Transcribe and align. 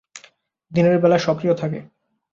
দিনের 0.71 0.97
বেলা 0.99 1.17
সক্রিয় 1.17 1.53
থাকে। 1.53 1.79